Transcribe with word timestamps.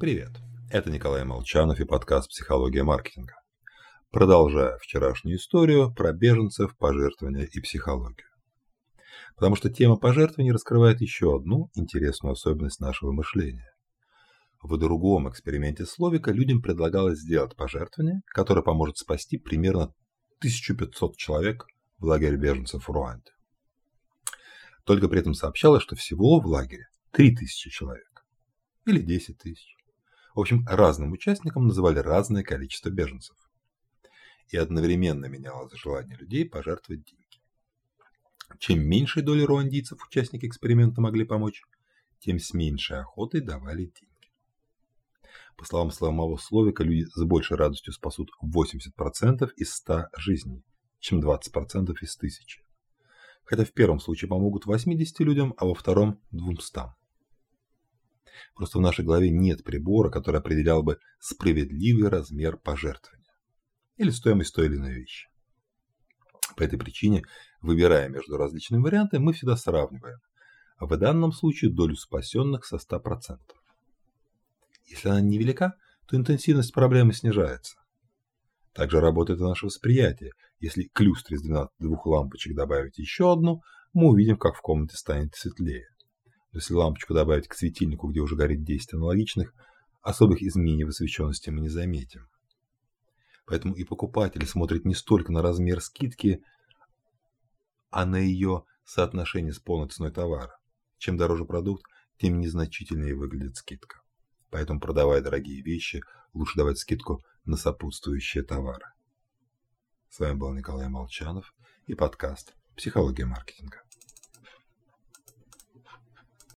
Привет, 0.00 0.30
это 0.70 0.90
Николай 0.90 1.24
Молчанов 1.24 1.78
и 1.78 1.84
подкаст 1.84 2.30
«Психология 2.30 2.82
маркетинга». 2.82 3.34
Продолжая 4.10 4.78
вчерашнюю 4.78 5.36
историю 5.36 5.92
про 5.92 6.14
беженцев, 6.14 6.74
пожертвования 6.78 7.44
и 7.44 7.60
психологию. 7.60 8.26
Потому 9.34 9.56
что 9.56 9.68
тема 9.68 9.96
пожертвований 9.96 10.52
раскрывает 10.52 11.02
еще 11.02 11.36
одну 11.36 11.68
интересную 11.74 12.32
особенность 12.32 12.80
нашего 12.80 13.12
мышления. 13.12 13.70
В 14.62 14.78
другом 14.78 15.28
эксперименте 15.28 15.84
Словика 15.84 16.30
людям 16.30 16.62
предлагалось 16.62 17.18
сделать 17.18 17.54
пожертвование, 17.54 18.22
которое 18.28 18.62
поможет 18.62 18.96
спасти 18.96 19.36
примерно 19.36 19.92
1500 20.38 21.14
человек 21.18 21.66
в 21.98 22.06
лагере 22.06 22.38
беженцев 22.38 22.88
в 22.88 22.90
Руанде. 22.90 23.32
Только 24.86 25.08
при 25.08 25.20
этом 25.20 25.34
сообщалось, 25.34 25.82
что 25.82 25.94
всего 25.94 26.40
в 26.40 26.46
лагере 26.46 26.86
3000 27.10 27.68
человек. 27.68 28.24
Или 28.86 29.02
10 29.02 29.36
тысяч. 29.36 29.76
В 30.34 30.40
общем, 30.40 30.64
разным 30.68 31.12
участникам 31.12 31.66
называли 31.66 31.98
разное 31.98 32.42
количество 32.42 32.90
беженцев. 32.90 33.36
И 34.48 34.56
одновременно 34.56 35.26
менялось 35.26 35.72
желание 35.74 36.16
людей 36.16 36.48
пожертвовать 36.48 37.04
деньги. 37.04 37.24
Чем 38.58 38.80
меньшей 38.80 39.22
доли 39.22 39.42
руандийцев 39.42 40.04
участники 40.06 40.46
эксперимента 40.46 41.00
могли 41.00 41.24
помочь, 41.24 41.62
тем 42.18 42.38
с 42.38 42.52
меньшей 42.52 43.00
охотой 43.00 43.40
давали 43.40 43.84
деньги. 43.84 44.10
По 45.56 45.64
словам 45.64 45.90
самого 45.90 46.36
Словика, 46.36 46.82
люди 46.82 47.04
с 47.04 47.22
большей 47.22 47.56
радостью 47.56 47.92
спасут 47.92 48.30
80% 48.42 49.50
из 49.56 49.74
100 49.74 50.06
жизней, 50.16 50.64
чем 51.00 51.20
20% 51.20 51.94
из 52.00 52.16
1000. 52.16 52.62
Хотя 53.44 53.64
в 53.64 53.72
первом 53.72 54.00
случае 54.00 54.28
помогут 54.28 54.66
80 54.66 55.20
людям, 55.20 55.54
а 55.56 55.66
во 55.66 55.74
втором– 55.74 56.20
200. 56.30 56.99
Просто 58.54 58.78
в 58.78 58.82
нашей 58.82 59.04
голове 59.04 59.30
нет 59.30 59.64
прибора, 59.64 60.10
который 60.10 60.40
определял 60.40 60.82
бы 60.82 60.98
справедливый 61.18 62.08
размер 62.10 62.56
пожертвования 62.56 63.20
или 64.00 64.10
стоимость 64.10 64.54
той 64.54 64.66
или 64.66 64.76
иной 64.76 64.94
вещи. 64.94 65.28
По 66.56 66.62
этой 66.62 66.78
причине, 66.78 67.22
выбирая 67.60 68.08
между 68.08 68.38
различными 68.38 68.82
вариантами, 68.82 69.22
мы 69.22 69.34
всегда 69.34 69.56
сравниваем, 69.56 70.20
а 70.78 70.86
в 70.86 70.96
данном 70.96 71.32
случае 71.32 71.70
долю 71.70 71.94
спасенных 71.96 72.64
со 72.64 72.76
100%. 72.76 73.38
Если 74.86 75.08
она 75.08 75.20
невелика, 75.20 75.74
то 76.06 76.16
интенсивность 76.16 76.72
проблемы 76.72 77.12
снижается. 77.12 77.76
Также 78.72 79.00
работает 79.00 79.38
и 79.38 79.42
наше 79.42 79.66
восприятие. 79.66 80.32
Если 80.60 80.84
к 80.84 81.00
люстре 81.00 81.36
из 81.36 81.42
двух 81.78 82.06
лампочек 82.06 82.56
добавить 82.56 82.98
еще 82.98 83.30
одну, 83.30 83.60
мы 83.92 84.08
увидим, 84.08 84.38
как 84.38 84.56
в 84.56 84.62
комнате 84.62 84.96
станет 84.96 85.34
светлее. 85.34 85.89
Если 86.52 86.74
лампочку 86.74 87.14
добавить 87.14 87.48
к 87.48 87.54
светильнику, 87.54 88.08
где 88.08 88.20
уже 88.20 88.34
горит 88.34 88.64
10 88.64 88.94
аналогичных, 88.94 89.54
особых 90.02 90.42
изменений 90.42 90.84
в 90.84 90.88
освещенности 90.88 91.50
мы 91.50 91.60
не 91.60 91.68
заметим. 91.68 92.28
Поэтому 93.46 93.74
и 93.74 93.84
покупатель 93.84 94.46
смотрит 94.46 94.84
не 94.84 94.94
столько 94.94 95.32
на 95.32 95.42
размер 95.42 95.80
скидки, 95.80 96.42
а 97.90 98.04
на 98.04 98.16
ее 98.16 98.64
соотношение 98.84 99.52
с 99.52 99.58
полной 99.58 99.88
ценой 99.88 100.12
товара. 100.12 100.56
Чем 100.98 101.16
дороже 101.16 101.44
продукт, 101.44 101.84
тем 102.18 102.38
незначительнее 102.38 103.14
выглядит 103.14 103.56
скидка. 103.56 104.00
Поэтому, 104.50 104.80
продавая 104.80 105.20
дорогие 105.20 105.62
вещи, 105.62 106.02
лучше 106.32 106.56
давать 106.56 106.78
скидку 106.78 107.22
на 107.44 107.56
сопутствующие 107.56 108.42
товары. 108.42 108.86
С 110.10 110.18
вами 110.18 110.34
был 110.34 110.52
Николай 110.52 110.88
Молчанов 110.88 111.54
и 111.86 111.94
подкаст 111.94 112.54
«Психология 112.76 113.24
маркетинга». 113.24 113.82